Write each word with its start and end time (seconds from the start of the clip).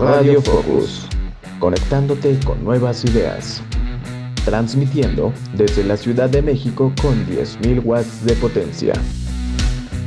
Radio 0.00 0.42
Focus, 0.42 1.06
conectándote 1.60 2.38
con 2.44 2.62
nuevas 2.64 3.04
ideas. 3.04 3.62
Transmitiendo 4.44 5.32
desde 5.54 5.84
la 5.84 5.96
Ciudad 5.96 6.28
de 6.28 6.42
México 6.42 6.92
con 7.00 7.24
10.000 7.26 7.80
watts 7.84 8.24
de 8.24 8.34
potencia. 8.34 8.94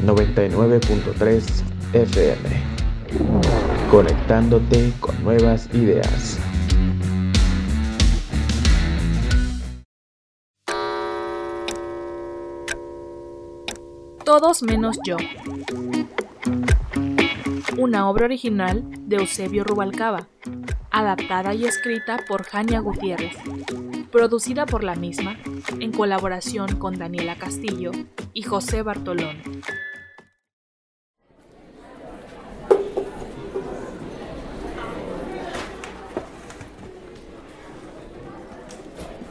99.3 0.06 1.44
FM. 1.94 2.50
Conectándote 3.90 4.92
con 5.00 5.24
nuevas 5.24 5.70
ideas. 5.74 6.38
Todos 14.26 14.62
menos 14.64 14.98
yo. 15.06 15.16
Una 17.78 18.10
obra 18.10 18.26
original 18.26 18.84
de 19.08 19.18
Eusebio 19.18 19.64
Rubalcaba, 19.64 20.28
adaptada 20.90 21.54
y 21.54 21.66
escrita 21.66 22.18
por 22.28 22.42
Jania 22.42 22.80
Gutiérrez, 22.80 23.36
producida 24.12 24.66
por 24.66 24.84
la 24.84 24.96
misma, 24.96 25.38
en 25.80 25.92
colaboración 25.92 26.78
con 26.78 26.98
Daniela 26.98 27.38
Castillo 27.38 27.92
y 28.34 28.42
José 28.42 28.82
Bartolón. 28.82 29.38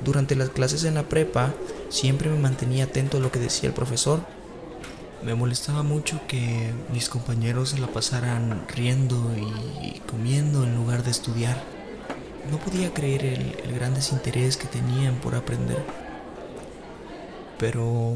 Durante 0.04 0.36
las 0.36 0.50
clases 0.50 0.84
en 0.84 0.94
la 0.94 1.02
prepa, 1.02 1.52
siempre 1.88 2.30
me 2.30 2.38
mantenía 2.38 2.84
atento 2.84 3.16
a 3.16 3.20
lo 3.20 3.32
que 3.32 3.40
decía 3.40 3.68
el 3.68 3.74
profesor. 3.74 4.20
Me 5.26 5.34
molestaba 5.34 5.82
mucho 5.82 6.20
que 6.28 6.72
mis 6.92 7.08
compañeros 7.08 7.70
se 7.70 7.78
la 7.78 7.88
pasaran 7.88 8.64
riendo 8.68 9.34
y 9.36 9.98
comiendo 10.08 10.62
en 10.62 10.76
lugar 10.76 11.02
de 11.02 11.10
estudiar. 11.10 11.60
No 12.48 12.58
podía 12.58 12.94
creer 12.94 13.24
el, 13.24 13.74
gran 13.74 13.92
desinterés 13.92 14.56
que 14.56 14.68
tenían 14.68 15.16
por 15.16 15.34
aprender. 15.34 15.84
Pero 17.58 18.14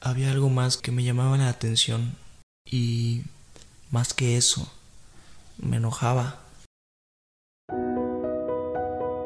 había 0.00 0.30
algo 0.30 0.50
más 0.50 0.76
que 0.76 0.92
me 0.92 1.02
llamaba 1.02 1.36
la 1.36 1.48
atención 1.48 2.14
y 2.64 3.22
más 3.90 4.14
que 4.14 4.36
eso, 4.36 4.72
me 5.58 5.78
enojaba. 5.78 6.42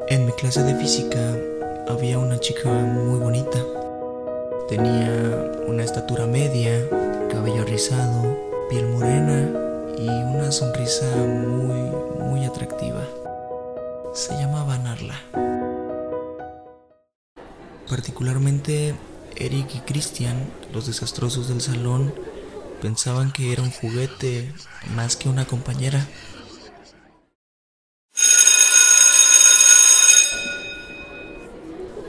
En 0.08 0.24
mi 0.24 0.32
clase 0.32 0.62
de 0.62 0.74
física 0.74 1.36
había 1.86 2.18
una 2.18 2.40
chica 2.40 2.70
muy 2.70 3.18
bonita. 3.18 3.62
Tenía 4.68 5.62
una 5.68 5.84
estatura 5.84 6.26
media, 6.26 6.88
cabello 7.30 7.64
rizado, 7.64 8.36
piel 8.68 8.88
morena 8.88 9.48
y 9.96 10.08
una 10.08 10.50
sonrisa 10.50 11.06
muy, 11.16 11.90
muy 12.24 12.44
atractiva. 12.44 13.06
Se 14.12 14.34
llamaba 14.34 14.76
Narla. 14.78 15.14
Particularmente 17.88 18.96
Eric 19.36 19.74
y 19.76 19.80
Christian, 19.80 20.36
los 20.72 20.86
desastrosos 20.88 21.48
del 21.48 21.60
salón, 21.60 22.12
pensaban 22.82 23.30
que 23.32 23.52
era 23.52 23.62
un 23.62 23.70
juguete 23.70 24.52
más 24.96 25.14
que 25.14 25.28
una 25.28 25.44
compañera. 25.46 26.04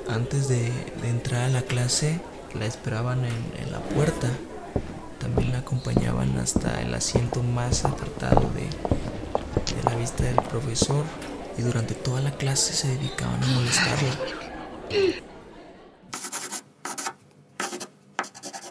Antes 0.09 0.47
de, 0.47 0.72
entrar 1.03 1.44
a 1.44 1.50
la 1.50 1.61
clase, 1.61 2.19
la 2.53 2.66
esperaban 2.66 3.26
en, 3.26 3.64
en, 3.64 3.72
la 3.72 3.80
puerta. 3.80 4.30
También 5.20 5.52
la 5.52 5.59
acompañaban 5.59 6.38
hasta 6.38 6.81
el 6.81 6.94
asiento 6.94 7.44
más 7.44 7.86
apartado 7.86 8.42
de, 8.53 8.64
de 9.76 9.84
la 9.84 9.95
vista 9.95 10.23
del 10.23 10.36
profesor 10.36 11.03
y 11.58 11.62
durante 11.62 11.95
toda 11.95 12.22
la 12.22 12.31
clase 12.31 12.73
se 12.73 12.88
dedicaban 12.88 13.44
a 13.44 13.48
molestarla. 13.48 14.09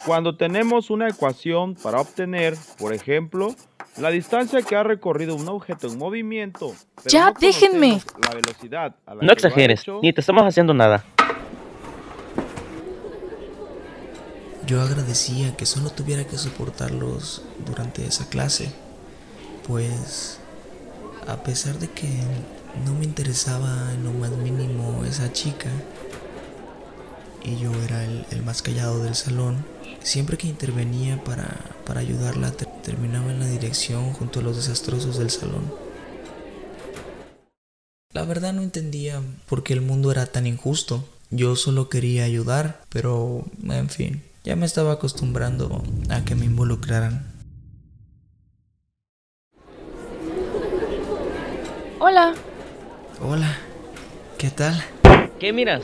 Cuando 0.06 0.36
tenemos 0.36 0.90
una 0.90 1.08
ecuación 1.08 1.74
para 1.74 2.00
obtener, 2.00 2.56
por 2.78 2.94
ejemplo, 2.94 3.56
la 3.98 4.10
distancia 4.10 4.62
que 4.62 4.76
ha 4.76 4.82
recorrido 4.82 5.34
un 5.34 5.48
objeto 5.48 5.88
en 5.88 5.98
movimiento. 5.98 6.74
¡Ya, 7.06 7.30
no 7.30 7.40
déjenme! 7.40 8.00
La 8.22 8.34
velocidad 8.34 8.94
a 9.04 9.14
la 9.14 9.22
No 9.22 9.32
exageres, 9.32 9.80
hecho, 9.80 9.98
ni 10.02 10.12
te 10.12 10.20
estamos 10.20 10.44
haciendo 10.44 10.74
nada. 10.74 11.04
Yo 14.66 14.82
agradecía 14.82 15.56
que 15.56 15.64
solo 15.64 15.90
tuviera 15.90 16.24
que 16.26 16.38
soportarlos 16.38 17.42
durante 17.64 18.04
esa 18.04 18.28
clase, 18.28 18.72
pues 19.66 20.38
a 21.28 21.42
pesar 21.44 21.78
de 21.78 21.88
que 21.88 22.08
no 22.84 22.92
me 22.94 23.04
interesaba 23.04 23.92
en 23.94 24.02
lo 24.04 24.12
más 24.12 24.30
mínimo 24.32 25.04
esa 25.04 25.32
chica, 25.32 25.70
y 27.44 27.58
yo 27.60 27.72
era 27.84 28.04
el, 28.04 28.42
más 28.44 28.60
callado 28.60 29.04
del 29.04 29.14
salón, 29.14 29.64
siempre 30.02 30.36
que 30.36 30.48
intervenía 30.48 31.22
para, 31.22 31.46
para 31.84 32.00
ayudarla 32.00 32.50
ter- 32.50 32.68
terminaba 32.82 33.30
en 33.30 33.38
la 33.38 33.46
dirección 33.46 34.12
junto 34.14 34.40
a 34.40 34.42
los 34.42 34.56
desastrosos 34.56 35.16
del 35.16 35.30
salón. 35.30 35.72
La 38.12 38.24
verdad 38.24 38.52
no 38.52 38.62
entendía 38.62 39.22
por 39.48 39.62
qué 39.62 39.74
el 39.74 39.80
mundo 39.80 40.10
era 40.10 40.26
tan 40.26 40.46
injusto. 40.46 41.04
Yo 41.30 41.54
solo 41.54 41.88
quería 41.88 42.24
ayudar, 42.24 42.82
pero 42.88 43.44
en 43.68 43.90
fin, 43.90 44.22
ya 44.46 44.54
me 44.54 44.64
estaba 44.64 44.92
acostumbrando 44.92 45.82
a 46.08 46.24
que 46.24 46.36
me 46.36 46.44
involucraran. 46.44 47.34
Hola, 51.98 52.32
Hola, 53.20 53.58
¿qué 54.38 54.50
tal? 54.50 54.80
¿Qué 55.40 55.52
miras? 55.52 55.82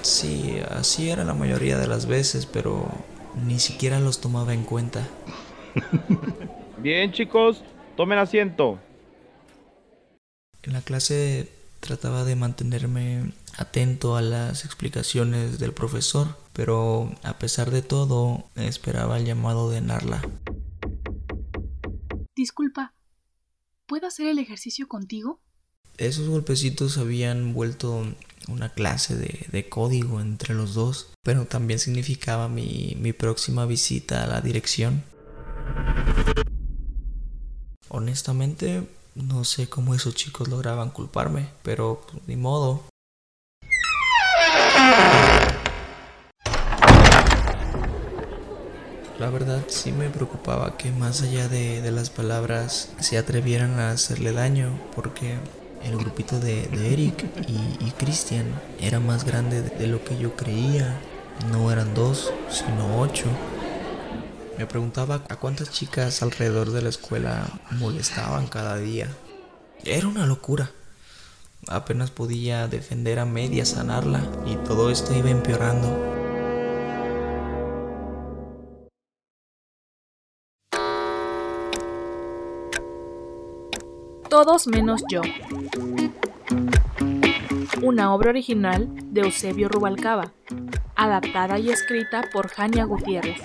Sí, 0.00 0.56
así 0.70 1.08
era 1.08 1.22
la 1.22 1.34
mayoría 1.34 1.78
de 1.78 1.86
las 1.86 2.06
veces, 2.06 2.46
pero 2.46 2.88
ni 3.46 3.60
siquiera 3.60 4.00
los 4.00 4.20
tomaba 4.20 4.52
en 4.52 4.64
cuenta. 4.64 5.06
Bien, 6.78 7.12
chicos, 7.12 7.62
tomen 7.96 8.18
asiento. 8.18 8.80
En 10.64 10.72
la 10.72 10.80
clase 10.80 11.48
trataba 11.78 12.24
de 12.24 12.34
mantenerme 12.34 13.30
atento 13.56 14.16
a 14.16 14.22
las 14.22 14.64
explicaciones 14.64 15.60
del 15.60 15.72
profesor, 15.72 16.41
pero 16.52 17.12
a 17.22 17.38
pesar 17.38 17.70
de 17.70 17.82
todo 17.82 18.44
esperaba 18.56 19.18
el 19.18 19.24
llamado 19.24 19.70
de 19.70 19.80
Narla. 19.80 20.22
disculpa. 22.34 22.94
¿Puedo 23.86 24.06
hacer 24.06 24.26
el 24.26 24.38
ejercicio 24.38 24.88
contigo? 24.88 25.40
Esos 25.98 26.28
golpecitos 26.28 26.98
habían 26.98 27.52
vuelto 27.52 28.04
una 28.48 28.70
clase 28.70 29.16
de, 29.16 29.46
de 29.52 29.68
código 29.68 30.20
entre 30.20 30.54
los 30.54 30.74
dos, 30.74 31.12
pero 31.22 31.44
también 31.44 31.78
significaba 31.78 32.48
mi, 32.48 32.96
mi 32.98 33.12
próxima 33.12 33.66
visita 33.66 34.24
a 34.24 34.26
la 34.26 34.40
dirección. 34.40 35.04
Honestamente, 37.88 38.88
no 39.14 39.44
sé 39.44 39.68
cómo 39.68 39.94
esos 39.94 40.14
chicos 40.14 40.48
lograban 40.48 40.90
culparme, 40.90 41.50
pero 41.62 42.00
pues, 42.10 42.22
ni 42.26 42.36
modo. 42.36 42.84
La 49.18 49.30
verdad 49.30 49.62
sí 49.68 49.92
me 49.92 50.08
preocupaba 50.08 50.76
que 50.76 50.90
más 50.90 51.22
allá 51.22 51.48
de, 51.48 51.80
de 51.82 51.90
las 51.92 52.10
palabras 52.10 52.90
se 52.98 53.18
atrevieran 53.18 53.78
a 53.78 53.90
hacerle 53.90 54.32
daño, 54.32 54.80
porque 54.94 55.36
el 55.84 55.96
grupito 55.96 56.40
de, 56.40 56.66
de 56.68 56.92
Eric 56.92 57.24
y, 57.46 57.84
y 57.84 57.92
Christian 57.98 58.46
era 58.80 59.00
más 59.00 59.24
grande 59.24 59.62
de, 59.62 59.70
de 59.70 59.86
lo 59.86 60.04
que 60.04 60.18
yo 60.18 60.34
creía. 60.34 60.98
No 61.50 61.70
eran 61.70 61.94
dos, 61.94 62.32
sino 62.50 63.00
ocho. 63.00 63.26
Me 64.58 64.66
preguntaba 64.66 65.22
a 65.28 65.36
cuántas 65.36 65.70
chicas 65.70 66.22
alrededor 66.22 66.70
de 66.70 66.82
la 66.82 66.88
escuela 66.88 67.46
molestaban 67.72 68.46
cada 68.46 68.76
día. 68.76 69.08
Era 69.84 70.08
una 70.08 70.26
locura. 70.26 70.70
Apenas 71.68 72.10
podía 72.10 72.66
defender 72.68 73.18
a 73.18 73.24
media 73.24 73.64
sanarla 73.64 74.20
y 74.46 74.56
todo 74.56 74.90
esto 74.90 75.14
iba 75.14 75.30
empeorando. 75.30 76.11
Todos 84.44 84.66
menos 84.66 85.04
yo. 85.08 85.20
Una 87.80 88.12
obra 88.12 88.30
original 88.30 88.88
de 89.04 89.20
Eusebio 89.20 89.68
Rubalcaba, 89.68 90.32
adaptada 90.96 91.60
y 91.60 91.70
escrita 91.70 92.24
por 92.32 92.48
Jania 92.48 92.84
Gutiérrez, 92.84 93.40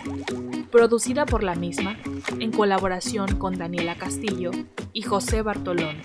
producida 0.71 1.27
por 1.27 1.43
la 1.43 1.53
misma, 1.53 1.97
en 2.39 2.51
colaboración 2.51 3.35
con 3.35 3.59
Daniela 3.59 3.95
Castillo 3.95 4.49
y 4.91 5.03
José 5.03 5.43
Bartolón. 5.43 5.97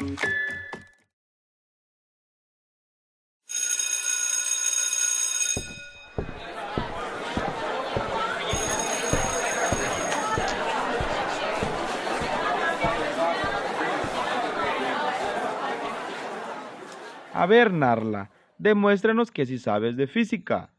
A 17.34 17.46
ver, 17.46 17.72
Narla, 17.72 18.30
demuéstranos 18.58 19.30
que 19.30 19.46
sí 19.46 19.58
sabes 19.58 19.96
de 19.96 20.06
física. 20.06 20.70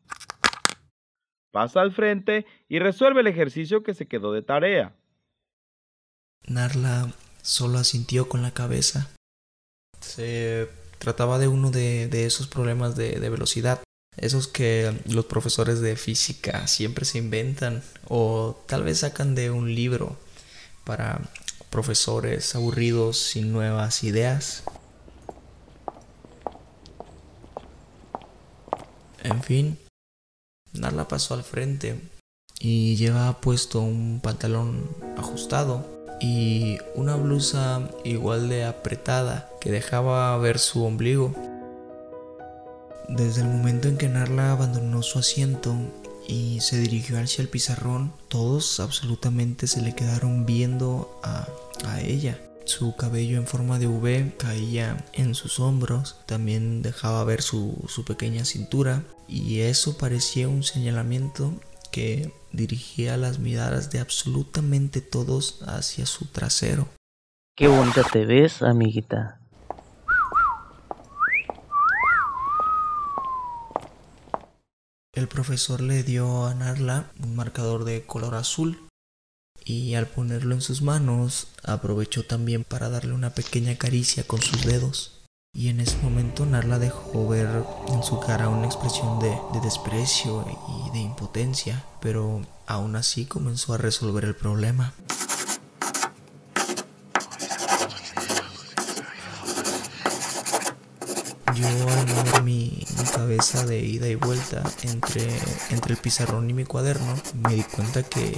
Pasa 1.52 1.82
al 1.82 1.92
frente 1.92 2.46
y 2.70 2.80
resuelve 2.80 3.22
el 3.22 3.28
ejercicio 3.28 3.84
que 3.84 3.94
se 3.94 4.08
quedó 4.08 4.34
de 4.34 4.44
tarea. 4.44 4.96
Narla 6.48 7.12
solo 7.42 7.80
asintió 7.80 8.30
con 8.30 8.42
la 8.42 8.52
cabeza. 8.52 9.10
Se 10.00 10.70
trataba 11.00 11.40
de 11.40 11.48
uno 11.48 11.72
de, 11.72 12.26
esos 12.26 12.48
problemas 12.48 12.96
de, 12.96 13.20
de 13.20 13.30
velocidad, 13.30 13.82
esos 14.18 14.48
que 14.48 14.94
los 15.08 15.26
profesores 15.26 15.82
de 15.82 15.96
física 15.96 16.68
siempre 16.68 17.06
se 17.06 17.18
inventan 17.18 17.82
o 18.08 18.64
tal 18.68 18.84
vez 18.84 19.00
sacan 19.00 19.36
de 19.36 19.50
un 19.50 19.74
libro 19.74 20.18
para 20.84 21.22
profesores 21.70 22.56
aburridos 22.56 23.18
sin 23.18 23.52
nuevas 23.52 24.04
ideas. 24.04 24.64
En 29.24 29.42
fin, 29.42 29.78
Narla 30.74 31.08
pasó 31.08 31.34
al 31.34 31.44
frente 31.44 32.00
y 32.60 32.96
llevaba 32.96 33.40
puesto 33.40 33.82
un 33.82 34.20
pantalón 34.22 34.90
ajustado 35.18 35.86
y 36.20 36.78
una 36.96 37.16
blusa 37.16 37.90
igual 38.04 38.50
de 38.50 38.66
apretada 38.66 39.50
que 39.60 39.72
dejaba 39.72 40.38
ver 40.38 40.60
su 40.60 40.84
ombligo. 40.84 41.34
Desde 43.10 43.42
el 43.42 43.48
momento 43.48 43.88
en 43.88 43.98
que 43.98 44.10
Narla 44.10 44.52
abandonó 44.52 45.04
su 45.04 45.20
asiento 45.20 45.76
y 46.28 46.60
se 46.62 46.78
dirigió 46.80 47.20
hacia 47.20 47.42
el 47.42 47.50
pizarrón, 47.50 48.14
todos 48.30 48.80
absolutamente 48.80 49.68
se 49.68 49.82
le 49.82 49.94
quedaron 49.94 50.46
viendo 50.46 51.20
a, 51.24 51.48
ella. 52.02 52.40
Su 52.66 52.96
cabello 52.96 53.38
en 53.38 53.46
forma 53.46 53.78
de 53.78 53.88
V 53.88 54.36
caía 54.38 55.06
en 55.14 55.36
sus 55.36 55.60
hombros, 55.60 56.18
también 56.26 56.82
dejaba 56.82 57.24
ver 57.24 57.42
su, 57.42 57.84
su 57.88 58.06
pequeña 58.06 58.46
cintura 58.46 59.04
y 59.28 59.60
eso 59.60 59.98
parecía 59.98 60.48
un 60.48 60.64
señalamiento 60.64 61.54
que 61.92 62.32
dirigía 62.52 63.18
las 63.18 63.40
miradas 63.40 63.92
de 63.92 64.00
absolutamente 64.00 65.02
todos 65.02 65.62
hacia 65.68 66.06
su 66.06 66.26
trasero. 66.26 66.88
Qué 67.56 67.68
bonita 67.68 68.04
te 68.04 68.26
ves, 68.26 68.62
amiguita. 68.62 69.40
El 75.14 75.28
profesor 75.28 75.82
le 75.82 76.02
dio 76.02 76.48
a 76.48 76.56
Narla 76.56 77.12
un 77.22 77.36
marcador 77.36 77.84
de 77.84 78.04
color 78.06 78.34
azul 78.34 78.90
y 79.66 79.96
al 79.96 80.08
ponerlo 80.08 80.56
en 80.56 80.62
sus 80.62 80.82
manos 80.82 81.48
aprovechó 81.64 82.24
también 82.24 82.64
para 82.64 82.90
darle 82.90 83.14
una 83.14 83.34
pequeña 83.34 83.76
caricia 83.78 84.24
con 84.26 84.42
sus 84.42 84.64
dedos. 84.64 85.24
Y 85.56 85.68
en 85.68 85.80
ese 85.80 85.98
momento 85.98 86.48
Narla 86.48 86.80
dejó 86.80 87.28
ver 87.28 87.48
en 87.90 88.02
su 88.02 88.20
cara 88.20 88.50
una 88.50 88.66
expresión 88.66 89.20
de, 89.20 89.38
de, 89.54 89.62
desprecio 89.62 90.44
y 90.88 90.90
de 90.92 91.00
impotencia, 91.00 91.86
pero 92.02 92.42
aún 92.66 92.96
así 92.96 93.26
comenzó 93.26 93.76
a 93.76 93.78
resolver 93.78 94.26
el 94.26 94.36
problema. 94.36 94.96
Yo 101.54 101.68
al 101.68 102.08
mover 102.08 102.42
mi, 102.42 102.84
cabeza 103.14 103.64
de 103.68 103.80
ida 103.80 104.08
y 104.08 104.16
vuelta 104.16 104.64
entre, 104.82 105.30
entre 105.70 105.94
el 105.94 106.00
pizarrón 106.00 106.50
y 106.50 106.54
mi 106.54 106.66
cuaderno, 106.66 107.16
me 107.36 107.54
di 107.54 107.64
cuenta 107.64 108.02
que 108.02 108.36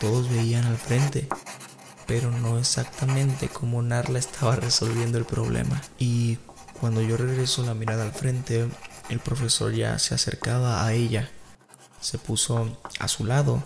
todos 0.00 0.28
veían 0.28 0.64
al 0.64 0.76
frente, 0.76 1.28
pero 2.06 2.30
no 2.30 2.58
exactamente 2.58 3.48
como 3.48 3.82
Narla 3.82 4.18
estaba 4.18 4.56
resolviendo 4.56 5.18
el 5.18 5.24
problema. 5.24 5.82
Y 5.98 6.38
cuando 6.80 7.02
yo 7.02 7.16
regreso 7.16 7.64
la 7.64 7.74
mirada 7.74 8.04
al 8.04 8.12
frente, 8.12 8.68
el 9.08 9.20
profesor 9.20 9.72
ya 9.72 9.98
se 9.98 10.14
acercaba 10.14 10.84
a 10.84 10.92
ella. 10.92 11.30
Se 12.00 12.18
puso 12.18 12.80
a 12.98 13.08
su 13.08 13.24
lado, 13.24 13.62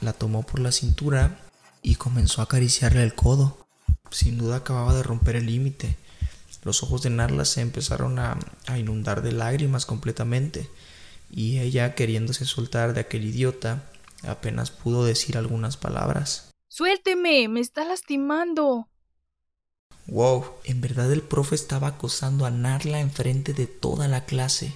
la 0.00 0.12
tomó 0.12 0.42
por 0.42 0.60
la 0.60 0.72
cintura 0.72 1.38
y 1.82 1.94
comenzó 1.94 2.40
a 2.40 2.44
acariciarle 2.44 3.02
el 3.02 3.14
codo. 3.14 3.66
Sin 4.10 4.38
duda 4.38 4.56
acababa 4.56 4.94
de 4.94 5.02
romper 5.02 5.36
el 5.36 5.46
límite 5.46 5.96
los 6.62 6.82
ojos 6.82 7.02
de 7.02 7.10
Narla 7.10 7.44
se 7.44 7.60
empezaron 7.60 8.18
a, 8.18 8.38
inundar 8.76 9.22
de 9.22 9.32
lágrimas 9.32 9.84
completamente, 9.84 10.68
y 11.30 11.58
ella, 11.58 11.94
queriéndose 11.94 12.44
soltar 12.44 12.94
de 12.94 13.00
aquel 13.00 13.24
idiota, 13.24 13.90
apenas 14.24 14.70
pudo 14.70 15.04
decir 15.04 15.36
algunas 15.36 15.76
palabras. 15.76 16.50
Suélteme, 16.68 17.48
me 17.48 17.60
está 17.60 17.84
lastimando. 17.84 18.88
Wow, 20.06 20.44
en 20.64 20.80
verdad 20.80 21.12
el 21.12 21.22
profe 21.22 21.54
estaba 21.54 21.88
acosando 21.88 22.44
a 22.44 22.50
Narla 22.50 23.00
enfrente 23.00 23.52
de 23.52 23.66
toda 23.66 24.08
la 24.08 24.24
clase. 24.24 24.72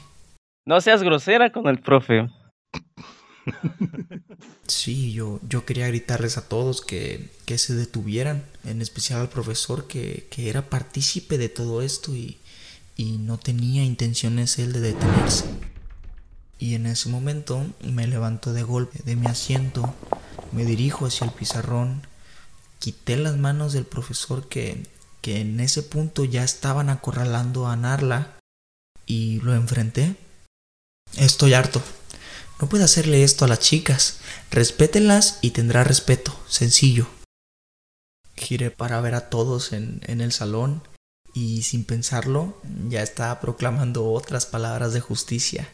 No 0.65 0.81
seas 0.81 1.03
grosera 1.03 1.53
con 1.53 1.67
el 1.69 1.81
profe. 1.81 2.29
Sí, 4.67 5.13
yo, 5.13 5.39
yo 5.49 5.65
quería 5.65 5.87
gritarles 5.87 6.37
a 6.37 6.49
todos 6.49 6.81
que, 6.81 7.31
que 7.45 7.59
se 7.59 7.75
detuvieran, 7.75 8.45
en 8.65 8.83
especial 8.83 9.21
al 9.21 9.29
profesor 9.29 9.87
que, 9.87 10.27
que 10.31 10.51
era 10.51 10.69
partícipe 10.69 11.39
de 11.39 11.49
todo 11.49 11.83
esto 11.83 12.15
y, 12.15 12.39
y 12.97 13.19
no 13.19 13.39
tenía 13.39 13.85
intenciones 13.85 14.59
él 14.59 14.73
de 14.73 14.81
detenerse. 14.81 15.45
Y 16.59 16.75
en 16.75 16.87
ese 16.87 17.09
momento 17.09 17.67
me 17.83 18.07
levanto 18.07 18.53
de 18.53 18.63
golpe 18.63 19.01
de 19.05 19.17
mi 19.17 19.27
asiento, 19.27 19.95
me 20.53 20.65
dirijo 20.65 21.07
hacia 21.07 21.27
el 21.27 21.33
pizarrón, 21.33 22.07
quité 22.79 23.17
las 23.17 23.37
manos 23.37 23.73
del 23.73 23.85
profesor 23.85 24.49
que, 24.49 24.87
que 25.21 25.41
en 25.41 25.61
ese 25.61 25.83
punto 25.83 26.25
ya 26.25 26.45
estaban 26.45 26.89
acorralando 26.89 27.67
a 27.67 27.77
Narla 27.77 28.39
y 29.07 29.41
lo 29.41 29.55
enfrenté. 29.55 30.17
Estoy 31.17 31.55
harto. 31.55 31.83
No 32.61 32.69
puede 32.69 32.85
hacerle 32.85 33.23
esto 33.23 33.45
a 33.45 33.49
las 33.49 33.61
chicas. 33.61 34.19
Respétenlas 34.51 35.39
y 35.43 35.51
tendrá 35.51 35.85
respeto. 35.85 36.39
Sencillo. 36.49 37.07
Giré 38.35 38.71
para 38.71 39.01
ver 39.01 39.15
a 39.15 39.29
todos 39.29 39.73
en, 39.73 40.01
en 40.07 40.21
el 40.21 40.33
salón 40.33 40.83
y 41.35 41.63
sin 41.63 41.85
pensarlo 41.85 42.59
ya 42.89 43.03
estaba 43.03 43.41
proclamando 43.41 44.11
otras 44.11 44.47
palabras 44.47 44.95
de 44.95 45.01
justicia. 45.01 45.69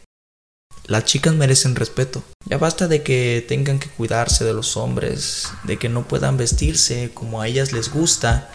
Las 0.87 1.05
chicas 1.05 1.35
merecen 1.35 1.77
respeto. 1.77 2.23
Ya 2.47 2.59
basta 2.59 2.89
de 2.89 3.03
que 3.03 3.45
tengan 3.47 3.79
que 3.79 3.89
cuidarse 3.89 4.45
de 4.45 4.53
los 4.53 4.77
hombres, 4.77 5.49
de 5.65 5.79
que 5.79 5.89
no 5.89 6.09
puedan 6.09 6.37
vestirse 6.37 7.11
como 7.15 7.41
a 7.41 7.47
ellas 7.47 7.73
les 7.73 7.91
gusta, 7.91 8.51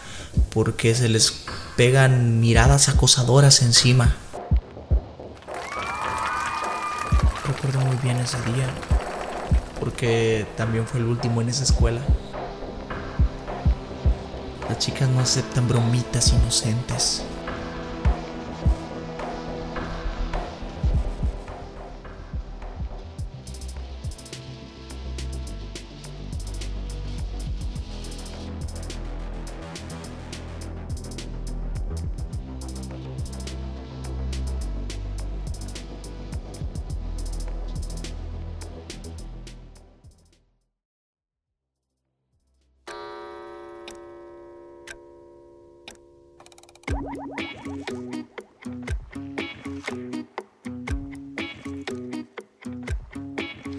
porque 0.50 0.94
se 0.94 1.08
les 1.08 1.32
pegan 1.76 2.40
miradas 2.40 2.88
acosadoras 2.88 3.62
encima. 3.62 4.16
recuerdo 7.48 7.80
muy 7.80 7.96
bien 7.96 8.16
ese 8.18 8.36
día, 8.52 8.68
porque 9.80 10.46
también 10.56 10.86
fue 10.86 11.00
el 11.00 11.06
último 11.06 11.40
en 11.40 11.48
esa 11.48 11.64
escuela. 11.64 12.00
Las 14.68 14.78
chicas 14.78 15.08
no 15.08 15.20
aceptan 15.20 15.66
bromitas 15.66 16.32
inocentes. 16.32 17.22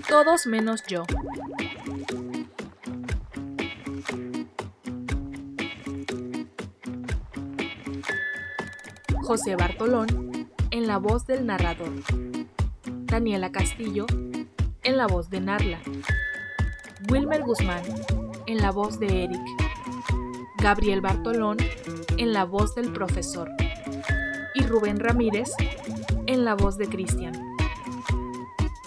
Todos 0.07 0.47
menos 0.47 0.83
yo. 0.87 1.05
José 9.21 9.55
Bartolón 9.55 10.49
en 10.71 10.87
la 10.87 10.97
voz 10.97 11.27
del 11.27 11.45
narrador. 11.45 11.91
Daniela 13.05 13.51
Castillo 13.51 14.07
en 14.83 14.97
la 14.97 15.05
voz 15.05 15.29
de 15.29 15.39
Narla. 15.39 15.79
Wilmer 17.11 17.43
Guzmán 17.43 17.83
en 18.47 18.57
la 18.57 18.71
voz 18.71 18.99
de 18.99 19.25
Eric. 19.25 19.68
Gabriel 20.61 20.99
Bartolón 20.99 21.57
en 22.17 22.33
la 22.33 22.43
voz 22.43 22.75
del 22.75 22.91
profesor. 22.91 23.49
Y 24.53 24.63
Rubén 24.63 24.99
Ramírez 24.99 25.51
en 26.27 26.43
la 26.43 26.55
voz 26.55 26.77
de 26.77 26.87
Cristian. 26.87 27.33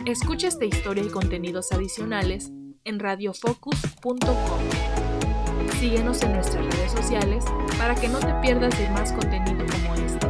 Escucha 0.05 0.49
esta 0.49 0.64
historia 0.67 1.02
y 1.02 1.09
contenidos 1.09 1.73
adicionales 1.73 2.50
en 2.85 2.99
radiofocus.com. 2.99 4.21
Síguenos 5.81 6.23
en 6.23 6.35
nuestras 6.35 6.64
redes 6.67 6.93
sociales 6.93 7.45
para 7.79 7.95
que 7.95 8.09
no 8.09 8.19
te 8.19 8.35
pierdas 8.43 8.76
de 8.79 8.91
más 8.91 9.12
contenido 9.12 9.64
como 9.67 9.95
este. 9.95 10.26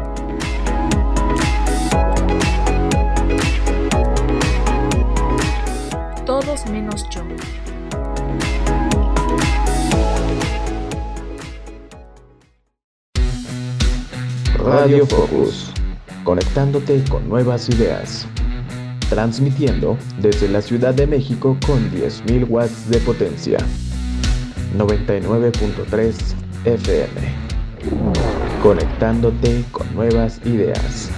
Todos 6.24 6.66
menos 6.70 7.08
yo. 7.10 7.22
Radio 14.64 15.04
Focus, 15.06 15.72
conectándote 16.22 17.02
con 17.10 17.28
nuevas 17.28 17.68
ideas. 17.68 18.28
Transmitiendo 19.08 19.98
desde 20.20 20.48
la 20.48 20.62
Ciudad 20.62 20.94
de 20.94 21.06
México 21.06 21.56
con 21.66 21.90
10.000 21.90 22.48
watts 22.48 22.88
de 22.88 22.98
potencia. 22.98 23.58
99.3 24.78 26.14
FM. 26.64 27.10
Conectándote 28.62 29.64
con 29.72 29.92
nuevas 29.94 30.40
ideas. 30.44 31.10